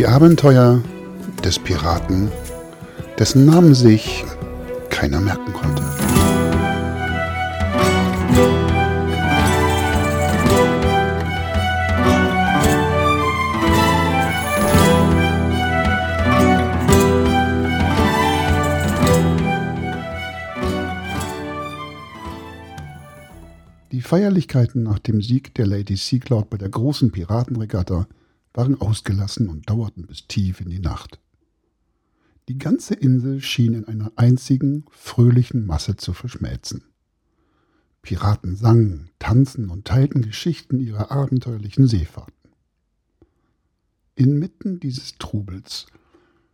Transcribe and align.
Die 0.00 0.06
Abenteuer 0.06 0.82
des 1.44 1.58
Piraten, 1.58 2.32
dessen 3.18 3.44
Namen 3.44 3.74
sich 3.74 4.24
keiner 4.88 5.20
merken 5.20 5.52
konnte. 5.52 5.82
Die 23.92 24.00
Feierlichkeiten 24.00 24.82
nach 24.82 24.98
dem 24.98 25.20
Sieg 25.20 25.52
der 25.56 25.66
Lady 25.66 25.96
Seacloud 25.96 26.48
bei 26.48 26.56
der 26.56 26.70
großen 26.70 27.12
Piratenregatta 27.12 28.06
waren 28.52 28.80
ausgelassen 28.80 29.48
und 29.48 29.68
dauerten 29.68 30.06
bis 30.06 30.26
tief 30.26 30.60
in 30.60 30.70
die 30.70 30.80
Nacht. 30.80 31.20
Die 32.48 32.58
ganze 32.58 32.94
Insel 32.94 33.40
schien 33.40 33.74
in 33.74 33.84
einer 33.84 34.12
einzigen, 34.16 34.84
fröhlichen 34.90 35.66
Masse 35.66 35.96
zu 35.96 36.12
verschmelzen. 36.12 36.82
Piraten 38.02 38.56
sangen, 38.56 39.10
tanzen 39.18 39.68
und 39.70 39.86
teilten 39.86 40.22
Geschichten 40.22 40.80
ihrer 40.80 41.10
abenteuerlichen 41.10 41.86
Seefahrten. 41.86 42.34
Inmitten 44.16 44.80
dieses 44.80 45.16
Trubels 45.18 45.86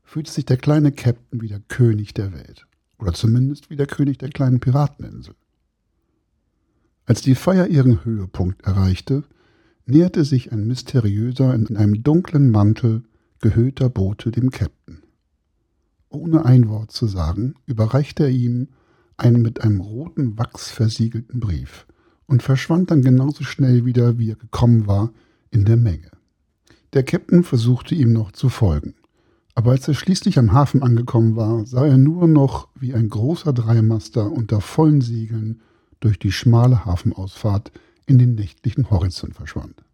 fühlte 0.03 0.31
sich 0.31 0.45
der 0.45 0.57
kleine 0.57 0.93
Captain 0.93 1.41
wie 1.41 1.49
der 1.49 1.61
König 1.61 2.15
der 2.15 2.33
Welt, 2.33 2.67
oder 2.99 3.13
zumindest 3.13 3.71
wie 3.71 3.77
der 3.77 3.87
König 3.87 4.19
der 4.19 4.29
kleinen 4.29 4.61
Pirateninsel. 4.61 5.35
Als 7.07 7.23
die 7.23 7.35
Feier 7.35 7.69
ihren 7.69 8.05
Höhepunkt 8.05 8.63
erreichte, 8.63 9.25
näherte 9.87 10.25
sich 10.25 10.53
ein 10.53 10.67
mysteriöser, 10.67 11.55
in 11.55 11.77
einem 11.77 12.03
dunklen 12.03 12.51
Mantel 12.51 13.05
gehüllter 13.41 13.89
Bote 13.89 14.31
dem 14.31 14.51
Käpt'n. 14.51 14.99
Ohne 16.09 16.45
ein 16.45 16.69
Wort 16.69 16.91
zu 16.91 17.07
sagen, 17.07 17.55
überreichte 17.67 18.25
er 18.25 18.31
ihm 18.31 18.69
einen 19.17 19.43
mit 19.43 19.63
einem 19.63 19.81
roten 19.81 20.39
Wachs 20.39 20.71
versiegelten 20.71 21.41
Brief 21.41 21.87
und 22.27 22.43
verschwand 22.43 22.91
dann 22.91 23.03
genauso 23.03 23.45
schnell 23.45 23.85
wieder, 23.85 24.19
wie 24.19 24.31
er 24.31 24.37
gekommen 24.37 24.87
war, 24.87 25.13
in 25.51 25.65
der 25.65 25.77
Menge. 25.77 26.11
Der 26.93 27.07
Käpt'n 27.07 27.43
versuchte 27.43 27.95
ihm 27.95 28.13
noch 28.13 28.33
zu 28.33 28.49
folgen, 28.49 28.95
aber 29.55 29.71
als 29.71 29.89
er 29.89 29.95
schließlich 29.95 30.39
am 30.39 30.53
Hafen 30.53 30.83
angekommen 30.83 31.37
war, 31.37 31.65
sah 31.67 31.87
er 31.87 31.99
nur 31.99 32.27
noch, 32.27 32.69
wie 32.75 32.95
ein 32.95 33.09
großer 33.09 33.53
Dreimaster 33.53 34.31
unter 34.31 34.61
vollen 34.61 35.01
Segeln 35.01 35.61
durch 36.01 36.19
die 36.19 36.33
schmale 36.33 36.85
Hafenausfahrt 36.85 37.73
in 38.07 38.19
den 38.19 38.35
nächtlichen 38.35 38.91
Horizont 38.91 39.35
verschwand. 39.35 39.85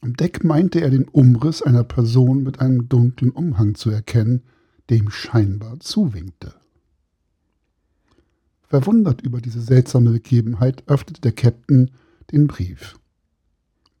Am 0.00 0.14
Deck 0.14 0.44
meinte 0.44 0.80
er 0.80 0.90
den 0.90 1.08
Umriss 1.08 1.62
einer 1.62 1.84
Person 1.84 2.42
mit 2.42 2.60
einem 2.60 2.88
dunklen 2.88 3.32
Umhang 3.32 3.74
zu 3.74 3.90
erkennen, 3.90 4.42
der 4.88 4.98
ihm 4.98 5.10
scheinbar 5.10 5.80
zuwinkte. 5.80 6.54
Verwundert 8.62 9.22
über 9.22 9.40
diese 9.40 9.60
seltsame 9.60 10.12
Begebenheit 10.12 10.84
öffnete 10.86 11.20
der 11.20 11.34
Käpt'n 11.34 11.90
den 12.30 12.46
Brief. 12.46 12.98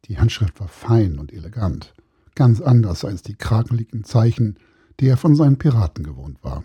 Die 0.06 0.18
Handschrift 0.18 0.60
war 0.60 0.68
fein 0.68 1.18
und 1.18 1.32
elegant, 1.32 1.94
ganz 2.34 2.60
anders 2.60 3.04
als 3.04 3.22
die 3.22 3.34
krakenligen 3.34 4.04
Zeichen, 4.04 4.58
die 5.00 5.08
er 5.08 5.16
von 5.16 5.34
seinen 5.34 5.58
Piraten 5.58 6.04
gewohnt 6.04 6.42
war. 6.42 6.64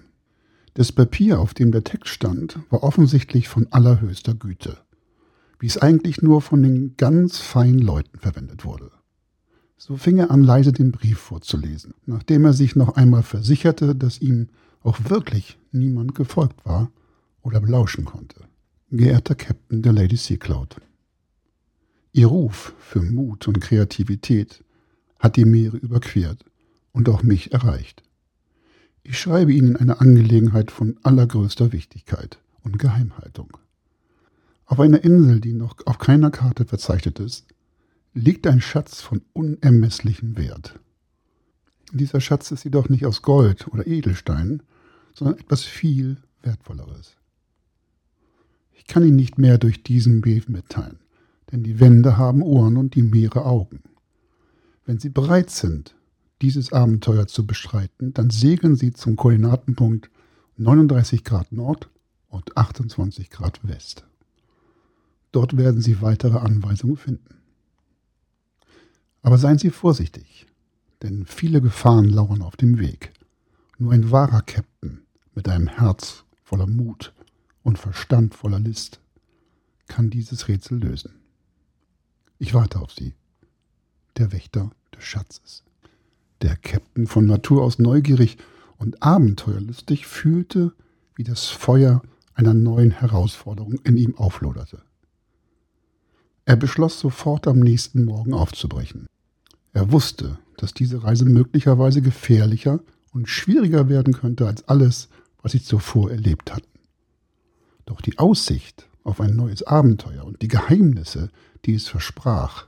Das 0.73 0.91
Papier, 0.91 1.39
auf 1.39 1.53
dem 1.53 1.71
der 1.71 1.83
Text 1.83 2.09
stand, 2.09 2.59
war 2.69 2.83
offensichtlich 2.83 3.47
von 3.47 3.67
allerhöchster 3.71 4.33
Güte, 4.33 4.77
wie 5.61 5.67
es 5.67 5.77
eigentlich 5.77 6.21
nur 6.21 6.41
von 6.41 6.63
den 6.63 6.97
ganz 6.97 7.37
feinen 7.37 7.79
Leuten 7.79 8.19
verwendet 8.19 8.65
wurde. 8.65 8.91
So 9.77 9.95
fing 9.95 10.17
er 10.17 10.31
an, 10.31 10.43
leise 10.43 10.73
den 10.73 10.91
Brief 10.91 11.19
vorzulesen, 11.19 11.93
nachdem 12.05 12.45
er 12.45 12.53
sich 12.53 12.75
noch 12.75 12.95
einmal 12.97 13.23
versicherte, 13.23 13.95
dass 13.95 14.19
ihm 14.19 14.49
auch 14.81 14.97
wirklich 15.09 15.57
niemand 15.71 16.15
gefolgt 16.15 16.65
war 16.65 16.91
oder 17.41 17.61
belauschen 17.61 18.05
konnte. 18.05 18.41
Geehrter 18.89 19.35
Captain 19.35 19.81
der 19.81 19.93
Lady 19.93 20.17
Seacloud, 20.17 20.75
Ihr 22.13 22.27
Ruf 22.27 22.73
für 22.79 23.01
Mut 23.01 23.47
und 23.47 23.61
Kreativität 23.61 24.65
hat 25.19 25.37
die 25.37 25.45
Meere 25.45 25.77
überquert 25.77 26.43
und 26.91 27.07
auch 27.07 27.23
mich 27.23 27.53
erreicht. 27.53 28.03
Ich 29.03 29.17
schreibe 29.17 29.53
Ihnen 29.53 29.77
eine 29.77 30.01
Angelegenheit 30.01 30.71
von 30.71 30.99
allergrößter 31.03 31.71
Wichtigkeit 31.71 32.39
und 32.63 32.79
Geheimhaltung. 32.79 33.57
Auf 34.71 34.79
einer 34.79 35.03
Insel, 35.03 35.41
die 35.41 35.51
noch 35.51 35.75
auf 35.85 35.97
keiner 35.97 36.31
Karte 36.31 36.63
verzeichnet 36.63 37.19
ist, 37.19 37.45
liegt 38.13 38.47
ein 38.47 38.61
Schatz 38.61 39.01
von 39.01 39.21
unermesslichem 39.33 40.37
Wert. 40.37 40.79
Dieser 41.91 42.21
Schatz 42.21 42.51
ist 42.51 42.63
jedoch 42.63 42.87
nicht 42.87 43.05
aus 43.05 43.21
Gold 43.21 43.67
oder 43.67 43.85
Edelstein, 43.85 44.63
sondern 45.13 45.37
etwas 45.37 45.65
viel 45.65 46.15
Wertvolleres. 46.41 47.17
Ich 48.71 48.87
kann 48.87 49.05
ihn 49.05 49.17
nicht 49.17 49.37
mehr 49.37 49.57
durch 49.57 49.83
diesen 49.83 50.21
Brief 50.21 50.47
mitteilen, 50.47 50.99
denn 51.51 51.63
die 51.63 51.81
Wände 51.81 52.17
haben 52.17 52.41
Ohren 52.41 52.77
und 52.77 52.95
die 52.95 53.03
Meere 53.03 53.43
Augen. 53.43 53.81
Wenn 54.85 54.99
Sie 54.99 55.09
bereit 55.09 55.49
sind, 55.49 55.97
dieses 56.41 56.71
Abenteuer 56.71 57.27
zu 57.27 57.45
bestreiten, 57.45 58.13
dann 58.13 58.29
segeln 58.29 58.77
Sie 58.77 58.93
zum 58.93 59.17
Koordinatenpunkt 59.17 60.09
39 60.55 61.25
Grad 61.25 61.51
Nord 61.51 61.89
und 62.29 62.55
28 62.55 63.29
Grad 63.29 63.67
West. 63.67 64.05
Dort 65.31 65.57
werden 65.57 65.81
Sie 65.81 66.01
weitere 66.01 66.37
Anweisungen 66.37 66.97
finden. 66.97 67.35
Aber 69.21 69.37
seien 69.37 69.57
Sie 69.57 69.69
vorsichtig, 69.69 70.47
denn 71.01 71.25
viele 71.25 71.61
Gefahren 71.61 72.09
lauern 72.09 72.41
auf 72.41 72.57
dem 72.57 72.79
Weg. 72.79 73.11
Nur 73.77 73.93
ein 73.93 74.11
wahrer 74.11 74.41
Captain 74.41 75.01
mit 75.33 75.47
einem 75.47 75.67
Herz 75.67 76.25
voller 76.43 76.67
Mut 76.67 77.13
und 77.63 77.79
Verstand 77.79 78.35
voller 78.35 78.59
List 78.59 78.99
kann 79.87 80.09
dieses 80.09 80.47
Rätsel 80.47 80.79
lösen. 80.79 81.13
Ich 82.39 82.53
warte 82.53 82.79
auf 82.79 82.91
Sie, 82.91 83.13
der 84.17 84.31
Wächter 84.31 84.71
des 84.95 85.03
Schatzes. 85.03 85.63
Der 86.41 86.55
Captain 86.55 87.07
von 87.07 87.25
Natur 87.25 87.63
aus 87.63 87.77
neugierig 87.77 88.37
und 88.77 89.03
abenteuerlustig 89.03 90.07
fühlte, 90.07 90.73
wie 91.15 91.23
das 91.23 91.45
Feuer 91.45 92.01
einer 92.33 92.53
neuen 92.53 92.91
Herausforderung 92.91 93.73
in 93.83 93.97
ihm 93.97 94.17
aufloderte. 94.17 94.81
Er 96.45 96.55
beschloss 96.55 96.99
sofort 96.99 97.47
am 97.47 97.59
nächsten 97.59 98.05
Morgen 98.05 98.33
aufzubrechen. 98.33 99.07
Er 99.73 99.91
wusste, 99.91 100.39
dass 100.57 100.73
diese 100.73 101.03
Reise 101.03 101.25
möglicherweise 101.25 102.01
gefährlicher 102.01 102.79
und 103.13 103.29
schwieriger 103.29 103.89
werden 103.89 104.13
könnte 104.13 104.47
als 104.47 104.67
alles, 104.67 105.09
was 105.41 105.53
sie 105.53 105.61
zuvor 105.61 106.11
erlebt 106.11 106.53
hatten. 106.53 106.67
Doch 107.85 108.01
die 108.01 108.17
Aussicht 108.19 108.87
auf 109.03 109.21
ein 109.21 109.35
neues 109.35 109.63
Abenteuer 109.63 110.25
und 110.25 110.41
die 110.41 110.47
Geheimnisse, 110.47 111.29
die 111.65 111.75
es 111.75 111.87
versprach, 111.87 112.67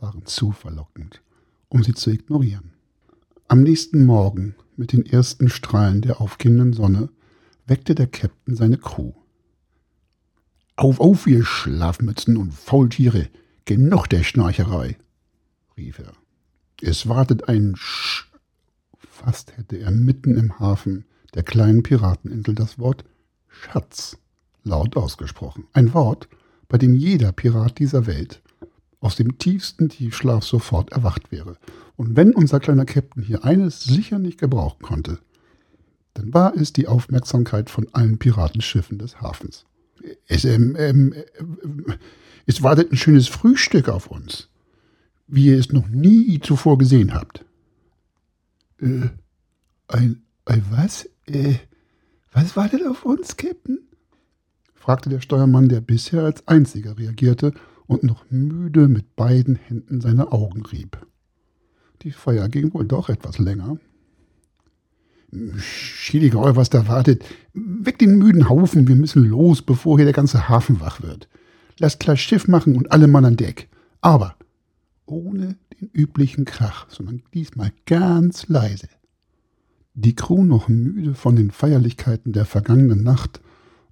waren 0.00 0.24
zu 0.26 0.52
verlockend, 0.52 1.22
um 1.68 1.82
sie 1.82 1.94
zu 1.94 2.10
ignorieren. 2.10 2.72
Am 3.48 3.62
nächsten 3.62 4.04
Morgen, 4.04 4.54
mit 4.76 4.92
den 4.92 5.04
ersten 5.04 5.48
Strahlen 5.48 6.00
der 6.00 6.20
aufgehenden 6.20 6.72
Sonne, 6.72 7.10
weckte 7.66 7.94
der 7.94 8.10
Käpt'n 8.10 8.54
seine 8.54 8.78
Crew. 8.78 9.12
Auf, 10.80 10.98
auf, 10.98 11.26
ihr 11.26 11.44
Schlafmützen 11.44 12.38
und 12.38 12.54
Faultiere, 12.54 13.28
genug 13.66 14.06
der 14.06 14.22
Schnarcherei, 14.22 14.96
rief 15.76 15.98
er. 15.98 16.12
Es 16.80 17.06
wartet 17.06 17.50
ein 17.50 17.74
Sch. 17.76 18.30
Fast 18.96 19.58
hätte 19.58 19.76
er 19.76 19.90
mitten 19.90 20.38
im 20.38 20.58
Hafen 20.58 21.04
der 21.34 21.42
kleinen 21.42 21.82
Pirateninsel 21.82 22.54
das 22.54 22.78
Wort 22.78 23.04
Schatz 23.46 24.16
laut 24.64 24.96
ausgesprochen. 24.96 25.66
Ein 25.74 25.92
Wort, 25.92 26.30
bei 26.66 26.78
dem 26.78 26.94
jeder 26.94 27.30
Pirat 27.32 27.78
dieser 27.78 28.06
Welt 28.06 28.40
aus 29.00 29.16
dem 29.16 29.36
tiefsten 29.36 29.90
Tiefschlaf 29.90 30.44
sofort 30.44 30.92
erwacht 30.92 31.30
wäre. 31.30 31.58
Und 31.96 32.16
wenn 32.16 32.32
unser 32.32 32.58
kleiner 32.58 32.86
Captain 32.86 33.22
hier 33.22 33.44
eines 33.44 33.84
sicher 33.84 34.18
nicht 34.18 34.40
gebrauchen 34.40 34.80
konnte, 34.80 35.18
dann 36.14 36.32
war 36.32 36.56
es 36.56 36.72
die 36.72 36.88
Aufmerksamkeit 36.88 37.68
von 37.68 37.86
allen 37.92 38.16
Piratenschiffen 38.16 38.96
des 38.96 39.20
Hafens. 39.20 39.66
Es, 40.26 40.44
ähm, 40.44 40.76
ähm, 40.78 41.12
äh, 41.12 41.94
es 42.46 42.62
wartet 42.62 42.92
ein 42.92 42.96
schönes 42.96 43.28
Frühstück 43.28 43.88
auf 43.88 44.10
uns, 44.10 44.48
wie 45.26 45.46
ihr 45.46 45.58
es 45.58 45.72
noch 45.72 45.88
nie 45.88 46.40
zuvor 46.40 46.78
gesehen 46.78 47.14
habt. 47.14 47.44
Äh, 48.80 49.08
ein, 49.88 50.22
ein 50.44 50.64
was? 50.70 51.08
Äh, 51.26 51.54
was 52.32 52.56
wartet 52.56 52.86
auf 52.86 53.04
uns, 53.04 53.36
Captain? 53.36 53.80
fragte 54.74 55.10
der 55.10 55.20
Steuermann, 55.20 55.68
der 55.68 55.80
bisher 55.80 56.24
als 56.24 56.46
einziger 56.48 56.96
reagierte 56.96 57.52
und 57.86 58.02
noch 58.02 58.24
müde 58.30 58.88
mit 58.88 59.14
beiden 59.14 59.56
Händen 59.56 60.00
seine 60.00 60.32
Augen 60.32 60.64
rieb. 60.64 61.06
Die 62.02 62.12
Feier 62.12 62.48
ging 62.48 62.72
wohl 62.72 62.86
doch 62.86 63.08
etwas 63.08 63.38
länger. 63.38 63.78
Schiedigau, 65.58 66.56
was 66.56 66.70
da 66.70 66.88
wartet. 66.88 67.24
Weg 67.54 67.98
den 67.98 68.18
müden 68.18 68.48
Haufen, 68.48 68.88
wir 68.88 68.96
müssen 68.96 69.24
los, 69.24 69.62
bevor 69.62 69.96
hier 69.96 70.04
der 70.04 70.14
ganze 70.14 70.48
Hafen 70.48 70.80
wach 70.80 71.02
wird. 71.02 71.28
Lasst 71.78 72.00
klar 72.00 72.16
Schiff 72.16 72.48
machen 72.48 72.76
und 72.76 72.92
alle 72.92 73.06
Mann 73.06 73.24
an 73.24 73.36
Deck. 73.36 73.68
Aber 74.00 74.36
ohne 75.06 75.56
den 75.80 75.90
üblichen 75.92 76.44
Krach, 76.44 76.86
sondern 76.90 77.22
diesmal 77.34 77.72
ganz 77.86 78.48
leise. 78.48 78.88
Die 79.94 80.14
Crew 80.14 80.44
noch 80.44 80.68
müde 80.68 81.14
von 81.14 81.36
den 81.36 81.50
Feierlichkeiten 81.50 82.32
der 82.32 82.44
vergangenen 82.44 83.02
Nacht, 83.02 83.40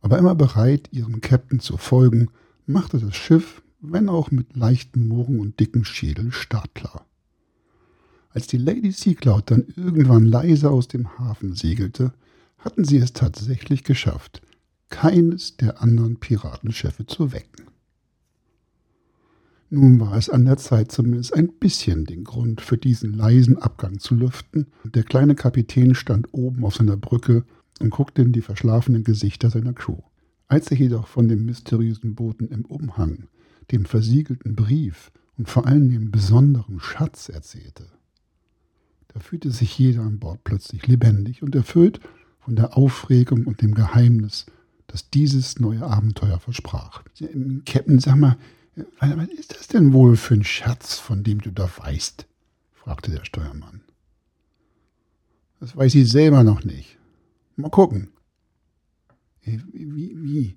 aber 0.00 0.18
immer 0.18 0.34
bereit, 0.34 0.88
ihrem 0.92 1.20
Captain 1.20 1.60
zu 1.60 1.76
folgen, 1.76 2.28
machte 2.66 2.98
das 2.98 3.16
Schiff, 3.16 3.62
wenn 3.80 4.08
auch 4.08 4.30
mit 4.30 4.56
leichtem 4.56 5.08
Murren 5.08 5.40
und 5.40 5.58
dicken 5.58 5.84
Schädel, 5.84 6.32
startklar. 6.32 7.07
Als 8.30 8.46
die 8.46 8.58
Lady 8.58 8.92
Seacloud 8.92 9.50
dann 9.50 9.66
irgendwann 9.76 10.24
leise 10.24 10.70
aus 10.70 10.88
dem 10.88 11.18
Hafen 11.18 11.54
segelte, 11.54 12.12
hatten 12.58 12.84
sie 12.84 12.98
es 12.98 13.12
tatsächlich 13.12 13.84
geschafft, 13.84 14.42
keines 14.90 15.56
der 15.56 15.80
anderen 15.82 16.16
Piratenschiffe 16.16 17.06
zu 17.06 17.32
wecken. 17.32 17.66
Nun 19.70 20.00
war 20.00 20.16
es 20.16 20.30
an 20.30 20.46
der 20.46 20.56
Zeit, 20.56 20.90
zumindest 20.92 21.34
ein 21.34 21.48
bisschen 21.48 22.06
den 22.06 22.24
Grund 22.24 22.62
für 22.62 22.78
diesen 22.78 23.12
leisen 23.12 23.58
Abgang 23.58 23.98
zu 23.98 24.14
lüften. 24.14 24.66
Der 24.84 25.02
kleine 25.02 25.34
Kapitän 25.34 25.94
stand 25.94 26.32
oben 26.32 26.64
auf 26.64 26.76
seiner 26.76 26.96
Brücke 26.96 27.44
und 27.78 27.90
guckte 27.90 28.22
in 28.22 28.32
die 28.32 28.40
verschlafenen 28.40 29.04
Gesichter 29.04 29.50
seiner 29.50 29.74
Crew. 29.74 29.98
Als 30.46 30.70
er 30.70 30.78
jedoch 30.78 31.06
von 31.06 31.28
dem 31.28 31.44
mysteriösen 31.44 32.14
Boten 32.14 32.48
im 32.48 32.64
Umhang, 32.64 33.28
dem 33.70 33.84
versiegelten 33.84 34.56
Brief 34.56 35.12
und 35.36 35.50
vor 35.50 35.66
allem 35.66 35.90
dem 35.90 36.10
besonderen 36.10 36.80
Schatz 36.80 37.28
erzählte, 37.28 37.90
da 39.08 39.20
fühlte 39.20 39.50
sich 39.50 39.78
jeder 39.78 40.02
an 40.02 40.18
Bord 40.18 40.44
plötzlich 40.44 40.86
lebendig 40.86 41.42
und 41.42 41.54
erfüllt 41.54 42.00
von 42.40 42.56
der 42.56 42.76
Aufregung 42.76 43.46
und 43.46 43.62
dem 43.62 43.74
Geheimnis, 43.74 44.46
das 44.86 45.10
dieses 45.10 45.58
neue 45.60 45.82
Abenteuer 45.82 46.38
versprach. 46.40 47.02
Captain, 47.66 47.98
sag 47.98 48.16
mal, 48.16 48.38
was 49.00 49.28
ist 49.28 49.54
das 49.54 49.68
denn 49.68 49.92
wohl 49.92 50.16
für 50.16 50.34
ein 50.34 50.44
Schatz, 50.44 50.98
von 50.98 51.24
dem 51.24 51.40
du 51.40 51.50
da 51.50 51.68
weißt? 51.78 52.26
fragte 52.72 53.10
der 53.10 53.24
Steuermann. 53.24 53.82
Das 55.60 55.76
weiß 55.76 55.94
ich 55.94 56.10
selber 56.10 56.44
noch 56.44 56.64
nicht. 56.64 56.98
Mal 57.56 57.70
gucken. 57.70 58.10
Wie, 59.42 60.14
wie? 60.16 60.56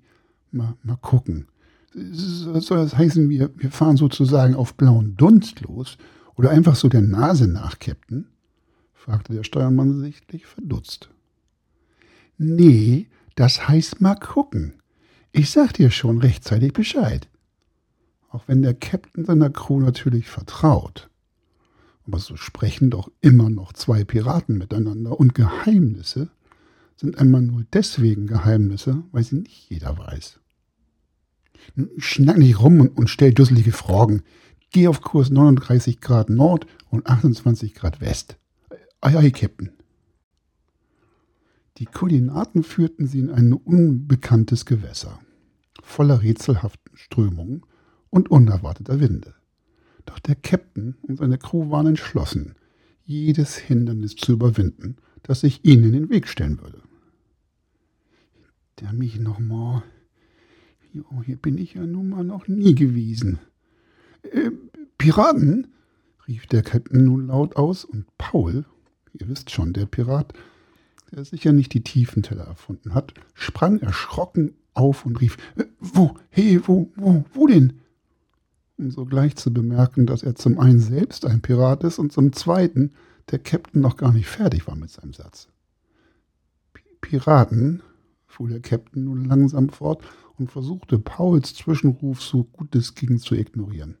Mal, 0.50 0.76
mal 0.82 0.96
gucken. 0.96 1.48
Soll 1.92 2.78
das 2.78 2.96
heißen, 2.96 3.28
wir, 3.28 3.50
wir 3.56 3.70
fahren 3.70 3.96
sozusagen 3.96 4.54
auf 4.54 4.74
blauen 4.74 5.16
Dunst 5.16 5.60
los? 5.60 5.98
Oder 6.36 6.50
einfach 6.50 6.76
so 6.76 6.88
der 6.88 7.02
Nase 7.02 7.48
nach, 7.48 7.78
Captain? 7.78 8.28
Fragte 9.02 9.32
der 9.32 9.42
Steuermann 9.42 10.00
sichtlich 10.00 10.46
verdutzt. 10.46 11.10
Nee, 12.38 13.08
das 13.34 13.66
heißt 13.66 14.00
mal 14.00 14.14
gucken. 14.14 14.74
Ich 15.32 15.50
sag 15.50 15.72
dir 15.72 15.90
schon 15.90 16.18
rechtzeitig 16.18 16.72
Bescheid. 16.72 17.28
Auch 18.28 18.46
wenn 18.46 18.62
der 18.62 18.74
Captain 18.74 19.24
seiner 19.24 19.50
Crew 19.50 19.80
natürlich 19.80 20.28
vertraut. 20.28 21.10
Aber 22.06 22.20
so 22.20 22.36
sprechen 22.36 22.90
doch 22.90 23.10
immer 23.20 23.50
noch 23.50 23.72
zwei 23.72 24.04
Piraten 24.04 24.56
miteinander 24.56 25.18
und 25.18 25.34
Geheimnisse 25.34 26.30
sind 26.96 27.18
einmal 27.18 27.42
nur 27.42 27.64
deswegen 27.72 28.28
Geheimnisse, 28.28 29.02
weil 29.10 29.24
sie 29.24 29.36
nicht 29.36 29.68
jeder 29.68 29.98
weiß. 29.98 30.38
Schnack 31.98 32.38
nicht 32.38 32.60
rum 32.60 32.80
und, 32.80 33.10
stell 33.10 33.34
dusselige 33.34 33.72
Fragen. 33.72 34.22
Geh 34.70 34.86
auf 34.86 35.00
Kurs 35.00 35.30
39 35.30 36.00
Grad 36.00 36.30
Nord 36.30 36.66
und 36.90 37.06
28 37.06 37.74
Grad 37.74 38.00
West. 38.00 38.36
Ei, 39.04 39.16
ei, 39.16 39.30
Captain. 39.32 39.72
Die 41.78 41.86
Koordinaten 41.86 42.62
führten 42.62 43.08
sie 43.08 43.18
in 43.18 43.30
ein 43.30 43.52
unbekanntes 43.52 44.64
Gewässer, 44.64 45.18
voller 45.82 46.22
rätselhaften 46.22 46.96
Strömungen 46.96 47.62
und 48.10 48.30
unerwarteter 48.30 49.00
Winde. 49.00 49.34
Doch 50.06 50.20
der 50.20 50.36
Captain 50.36 50.94
und 51.02 51.18
seine 51.18 51.36
Crew 51.36 51.68
waren 51.68 51.88
entschlossen, 51.88 52.54
jedes 53.02 53.56
Hindernis 53.56 54.14
zu 54.14 54.34
überwinden, 54.34 54.98
das 55.24 55.40
sich 55.40 55.64
ihnen 55.64 55.82
in 55.82 55.92
den 55.94 56.08
Weg 56.08 56.28
stellen 56.28 56.60
würde. 56.60 56.80
Der 58.78 58.92
mich 58.92 59.18
noch 59.18 59.40
mal. 59.40 59.82
Jo, 60.92 61.24
hier 61.26 61.38
bin 61.38 61.58
ich 61.58 61.74
ja 61.74 61.84
nun 61.84 62.08
mal 62.08 62.22
noch 62.22 62.46
nie 62.46 62.76
gewesen. 62.76 63.40
Äh, 64.22 64.52
Piraten? 64.96 65.66
rief 66.28 66.46
der 66.46 66.62
Captain 66.62 67.04
nun 67.04 67.26
laut 67.26 67.56
aus 67.56 67.84
und 67.84 68.06
Paul, 68.16 68.64
ihr 69.12 69.28
wisst 69.28 69.50
schon, 69.50 69.72
der 69.72 69.86
Pirat, 69.86 70.32
der 71.10 71.24
sicher 71.24 71.52
nicht 71.52 71.74
die 71.74 71.82
Tiefenteller 71.82 72.44
erfunden 72.44 72.94
hat, 72.94 73.14
sprang 73.34 73.80
erschrocken 73.80 74.54
auf 74.74 75.04
und 75.04 75.20
rief, 75.20 75.36
äh, 75.56 75.64
wo, 75.80 76.14
hey, 76.30 76.60
wo, 76.64 76.90
wo, 76.96 77.24
wo 77.32 77.46
denn? 77.46 77.80
Um 78.78 78.90
sogleich 78.90 79.36
zu 79.36 79.52
bemerken, 79.52 80.06
dass 80.06 80.22
er 80.22 80.34
zum 80.34 80.58
einen 80.58 80.80
selbst 80.80 81.26
ein 81.26 81.42
Pirat 81.42 81.84
ist 81.84 81.98
und 81.98 82.12
zum 82.12 82.32
zweiten 82.32 82.92
der 83.30 83.38
Captain 83.38 83.80
noch 83.80 83.96
gar 83.96 84.12
nicht 84.12 84.26
fertig 84.26 84.66
war 84.66 84.76
mit 84.76 84.90
seinem 84.90 85.12
Satz. 85.12 85.48
Piraten, 87.00 87.82
fuhr 88.26 88.48
der 88.48 88.60
Captain 88.60 89.04
nun 89.04 89.24
langsam 89.26 89.68
fort 89.68 90.02
und 90.38 90.50
versuchte 90.50 90.98
Pauls 90.98 91.54
Zwischenruf 91.54 92.22
so 92.22 92.44
gut 92.44 92.74
es 92.74 92.94
ging 92.94 93.18
zu 93.18 93.34
ignorieren. 93.34 93.96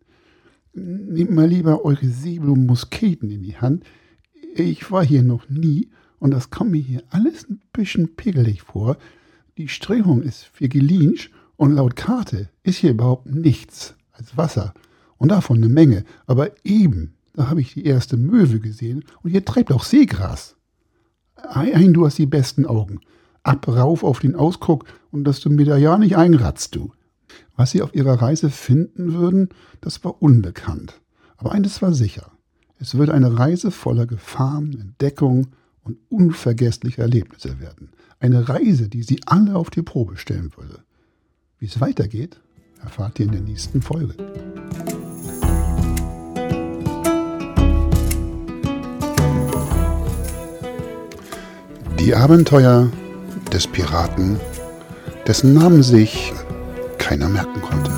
Nehmt 0.72 1.30
mal 1.30 1.46
lieber 1.46 1.84
eure 1.84 2.06
Säbelmusketen 2.06 3.30
in 3.30 3.42
die 3.42 3.58
Hand. 3.58 3.84
Ich 4.54 4.90
war 4.90 5.04
hier 5.04 5.22
noch 5.22 5.48
nie 5.48 5.88
und 6.18 6.32
das 6.32 6.50
kommt 6.50 6.72
mir 6.72 6.80
hier 6.80 7.02
alles 7.10 7.48
ein 7.48 7.60
bisschen 7.72 8.16
pegelig 8.16 8.62
vor. 8.62 8.96
Die 9.56 9.68
Strömung 9.68 10.22
ist 10.22 10.50
Vigilinsch 10.58 11.30
und 11.56 11.72
laut 11.72 11.96
Karte 11.96 12.48
ist 12.62 12.78
hier 12.78 12.90
überhaupt 12.90 13.26
nichts 13.26 13.94
als 14.12 14.36
Wasser 14.36 14.74
und 15.16 15.30
davon 15.30 15.56
eine 15.56 15.68
Menge. 15.68 16.04
Aber 16.26 16.50
eben, 16.64 17.14
da 17.34 17.48
habe 17.48 17.60
ich 17.60 17.74
die 17.74 17.86
erste 17.86 18.16
Möwe 18.16 18.60
gesehen 18.60 19.04
und 19.22 19.30
hier 19.30 19.44
treibt 19.44 19.72
auch 19.72 19.84
Seegras. 19.84 20.56
Ein, 21.34 21.94
du 21.94 22.04
hast 22.04 22.18
die 22.18 22.26
besten 22.26 22.66
Augen 22.66 23.00
ab 23.42 23.66
rauf 23.68 24.04
auf 24.04 24.20
den 24.20 24.36
Ausguck 24.36 24.84
und 25.10 25.24
dass 25.24 25.40
du 25.40 25.50
mir 25.50 25.66
da 25.66 25.76
ja 25.76 25.98
nicht 25.98 26.16
einratzt, 26.16 26.74
du. 26.74 26.92
Was 27.56 27.70
sie 27.70 27.82
auf 27.82 27.94
ihrer 27.94 28.20
Reise 28.20 28.50
finden 28.50 29.14
würden, 29.14 29.48
das 29.80 30.04
war 30.04 30.22
unbekannt. 30.22 31.00
Aber 31.36 31.52
eines 31.52 31.82
war 31.82 31.92
sicher. 31.92 32.32
Es 32.82 32.96
würde 32.96 33.14
eine 33.14 33.38
Reise 33.38 33.70
voller 33.70 34.06
Gefahren, 34.06 34.76
Entdeckung 34.76 35.46
und 35.84 35.98
unvergesslicher 36.08 37.02
Erlebnisse 37.02 37.60
werden. 37.60 37.90
Eine 38.18 38.48
Reise, 38.48 38.88
die 38.88 39.04
sie 39.04 39.20
alle 39.24 39.54
auf 39.54 39.70
die 39.70 39.82
Probe 39.82 40.16
stellen 40.16 40.50
würde. 40.56 40.80
Wie 41.60 41.66
es 41.66 41.80
weitergeht, 41.80 42.40
erfahrt 42.82 43.20
ihr 43.20 43.26
in 43.26 43.32
der 43.32 43.40
nächsten 43.40 43.82
Folge. 43.82 44.14
Die 52.00 52.16
Abenteuer 52.16 52.90
des 53.52 53.68
Piraten, 53.68 54.40
dessen 55.28 55.54
Namen 55.54 55.84
sich 55.84 56.32
keiner 56.98 57.28
merken 57.28 57.62
konnte. 57.62 57.92